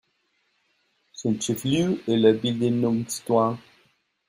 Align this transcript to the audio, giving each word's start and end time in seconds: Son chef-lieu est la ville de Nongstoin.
Son 1.11 1.39
chef-lieu 1.39 2.01
est 2.07 2.17
la 2.17 2.31
ville 2.31 2.57
de 2.57 2.69
Nongstoin. 2.69 3.59